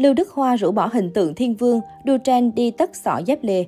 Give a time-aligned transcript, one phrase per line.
[0.00, 3.38] Lưu Đức Hoa rũ bỏ hình tượng thiên vương, đua trend đi tất sọ dép
[3.42, 3.66] lê.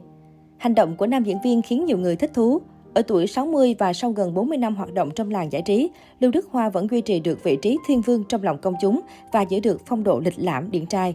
[0.59, 2.61] Hành động của nam diễn viên khiến nhiều người thích thú.
[2.95, 5.91] Ở tuổi 60 và sau gần 40 năm hoạt động trong làng giải trí,
[6.21, 9.01] Lưu Đức Hoa vẫn duy trì được vị trí thiên vương trong lòng công chúng
[9.33, 11.15] và giữ được phong độ lịch lãm điển trai.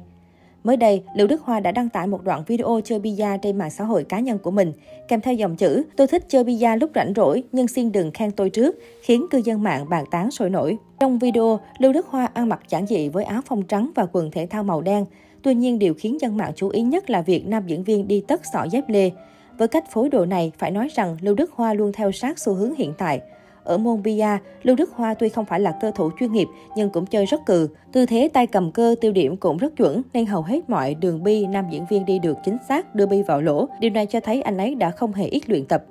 [0.68, 3.70] Mới đây, Lưu Đức Hoa đã đăng tải một đoạn video chơi bia trên mạng
[3.70, 4.73] xã hội cá nhân của mình,
[5.08, 8.32] kèm theo dòng chữ Tôi thích chơi bia lúc rảnh rỗi, nhưng xin đừng khen
[8.32, 10.77] tôi trước, khiến cư dân mạng bàn tán sôi nổi.
[11.00, 14.32] Trong video, Lưu Đức Hoa ăn mặc giản dị với áo phông trắng và quần
[14.32, 15.05] thể thao màu đen.
[15.41, 18.23] Tuy nhiên, điều khiến dân mạng chú ý nhất là việc nam diễn viên đi
[18.27, 19.12] tất sọ dép lê.
[19.58, 22.54] Với cách phối đồ này, phải nói rằng Lưu Đức Hoa luôn theo sát xu
[22.54, 23.22] hướng hiện tại.
[23.67, 26.89] Ở môn bia, Lưu Đức Hoa tuy không phải là cơ thủ chuyên nghiệp nhưng
[26.89, 27.70] cũng chơi rất cừ.
[27.91, 31.23] Tư thế tay cầm cơ tiêu điểm cũng rất chuẩn nên hầu hết mọi đường
[31.23, 33.67] bi nam diễn viên đi được chính xác đưa bi vào lỗ.
[33.80, 35.84] Điều này cho thấy anh ấy đã không hề ít luyện tập.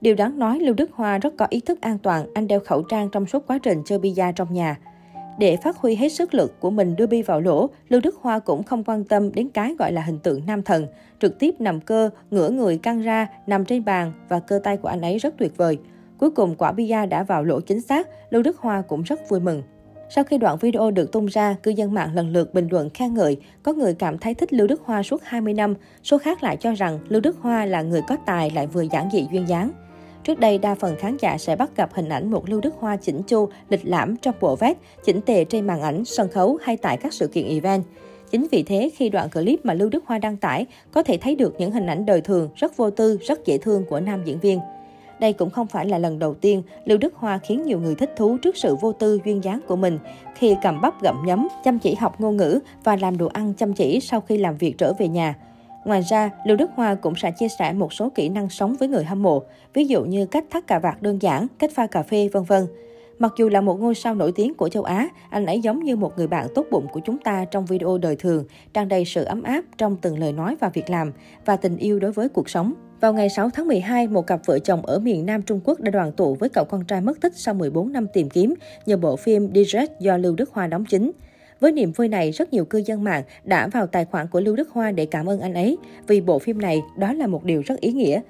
[0.00, 2.82] Điều đáng nói, Lưu Đức Hoa rất có ý thức an toàn, anh đeo khẩu
[2.82, 4.78] trang trong suốt quá trình chơi bia trong nhà.
[5.38, 8.38] Để phát huy hết sức lực của mình đưa bi vào lỗ, Lưu Đức Hoa
[8.38, 10.86] cũng không quan tâm đến cái gọi là hình tượng nam thần.
[11.20, 14.88] Trực tiếp nằm cơ, ngửa người căng ra, nằm trên bàn và cơ tay của
[14.88, 15.78] anh ấy rất tuyệt vời.
[16.20, 19.40] Cuối cùng quả bia đã vào lỗ chính xác, Lưu Đức Hoa cũng rất vui
[19.40, 19.62] mừng.
[20.14, 23.14] Sau khi đoạn video được tung ra, cư dân mạng lần lượt bình luận khen
[23.14, 23.36] ngợi.
[23.62, 26.72] Có người cảm thấy thích Lưu Đức Hoa suốt 20 năm, số khác lại cho
[26.72, 29.70] rằng Lưu Đức Hoa là người có tài lại vừa giản dị duyên dáng.
[30.24, 32.96] Trước đây, đa phần khán giả sẽ bắt gặp hình ảnh một Lưu Đức Hoa
[32.96, 36.76] chỉnh chu, lịch lãm trong bộ vest, chỉnh tề trên màn ảnh, sân khấu hay
[36.76, 37.84] tại các sự kiện event.
[38.30, 41.36] Chính vì thế, khi đoạn clip mà Lưu Đức Hoa đăng tải, có thể thấy
[41.36, 44.40] được những hình ảnh đời thường, rất vô tư, rất dễ thương của nam diễn
[44.40, 44.60] viên.
[45.20, 48.12] Đây cũng không phải là lần đầu tiên Lưu Đức Hoa khiến nhiều người thích
[48.16, 49.98] thú trước sự vô tư duyên dáng của mình
[50.34, 53.72] khi cầm bắp gặm nhấm, chăm chỉ học ngôn ngữ và làm đồ ăn chăm
[53.72, 55.34] chỉ sau khi làm việc trở về nhà.
[55.84, 58.88] Ngoài ra, Lưu Đức Hoa cũng sẽ chia sẻ một số kỹ năng sống với
[58.88, 59.42] người hâm mộ,
[59.74, 62.66] ví dụ như cách thắt cà vạt đơn giản, cách pha cà phê, vân vân.
[63.20, 65.96] Mặc dù là một ngôi sao nổi tiếng của châu Á, anh ấy giống như
[65.96, 69.24] một người bạn tốt bụng của chúng ta trong video đời thường, tràn đầy sự
[69.24, 71.12] ấm áp trong từng lời nói và việc làm
[71.44, 72.74] và tình yêu đối với cuộc sống.
[73.00, 75.90] Vào ngày 6 tháng 12, một cặp vợ chồng ở miền Nam Trung Quốc đã
[75.90, 78.54] đoàn tụ với cậu con trai mất tích sau 14 năm tìm kiếm
[78.86, 81.12] nhờ bộ phim Direct do Lưu Đức Hoa đóng chính.
[81.60, 84.56] Với niềm vui này, rất nhiều cư dân mạng đã vào tài khoản của Lưu
[84.56, 87.62] Đức Hoa để cảm ơn anh ấy, vì bộ phim này đó là một điều
[87.66, 88.20] rất ý nghĩa.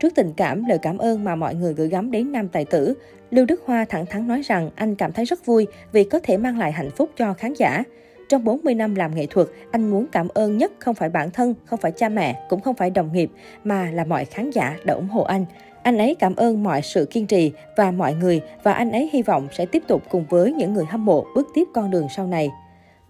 [0.00, 2.94] Trước tình cảm, lời cảm ơn mà mọi người gửi gắm đến nam tài tử,
[3.30, 6.36] Lưu Đức Hoa thẳng thắn nói rằng anh cảm thấy rất vui vì có thể
[6.36, 7.82] mang lại hạnh phúc cho khán giả.
[8.28, 11.54] Trong 40 năm làm nghệ thuật, anh muốn cảm ơn nhất không phải bản thân,
[11.64, 13.30] không phải cha mẹ, cũng không phải đồng nghiệp,
[13.64, 15.44] mà là mọi khán giả đã ủng hộ anh.
[15.82, 19.22] Anh ấy cảm ơn mọi sự kiên trì và mọi người và anh ấy hy
[19.22, 22.26] vọng sẽ tiếp tục cùng với những người hâm mộ bước tiếp con đường sau
[22.26, 22.50] này.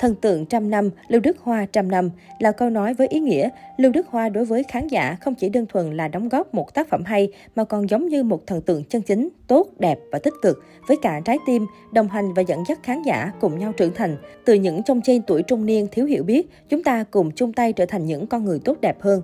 [0.01, 3.49] Thần tượng trăm năm, Lưu Đức Hoa trăm năm là câu nói với ý nghĩa
[3.77, 6.75] Lưu Đức Hoa đối với khán giả không chỉ đơn thuần là đóng góp một
[6.75, 10.19] tác phẩm hay mà còn giống như một thần tượng chân chính, tốt, đẹp và
[10.19, 13.73] tích cực với cả trái tim, đồng hành và dẫn dắt khán giả cùng nhau
[13.73, 14.17] trưởng thành.
[14.45, 17.73] Từ những trong trên tuổi trung niên thiếu hiểu biết, chúng ta cùng chung tay
[17.73, 19.23] trở thành những con người tốt đẹp hơn.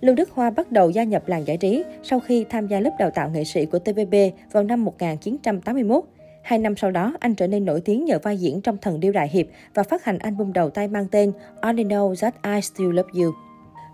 [0.00, 2.90] Lưu Đức Hoa bắt đầu gia nhập làng giải trí sau khi tham gia lớp
[2.98, 4.14] đào tạo nghệ sĩ của TVB
[4.52, 6.04] vào năm 1981.
[6.48, 9.12] Hai năm sau đó, anh trở nên nổi tiếng nhờ vai diễn trong Thần Điêu
[9.12, 12.92] Đại Hiệp và phát hành album đầu tay mang tên Only Know That I Still
[12.92, 13.32] Love You.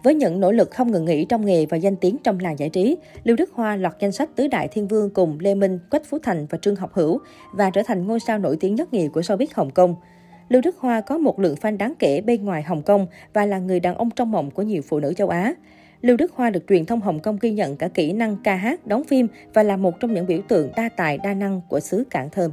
[0.03, 2.69] Với những nỗ lực không ngừng nghỉ trong nghề và danh tiếng trong làng giải
[2.69, 6.05] trí, Lưu Đức Hoa lọt danh sách tứ đại thiên vương cùng Lê Minh, Quách
[6.07, 7.19] Phú Thành và Trương Học Hữu
[7.53, 9.97] và trở thành ngôi sao nổi tiếng nhất nhì của showbiz Hồng Kông.
[10.49, 13.59] Lưu Đức Hoa có một lượng fan đáng kể bên ngoài Hồng Kông và là
[13.59, 15.55] người đàn ông trong mộng của nhiều phụ nữ châu Á.
[16.03, 18.87] Lưu Đức Hoa được truyền thông Hồng Kông ghi nhận cả kỹ năng ca hát,
[18.87, 22.05] đóng phim và là một trong những biểu tượng đa tài đa năng của xứ
[22.11, 22.51] Cảng Thơm.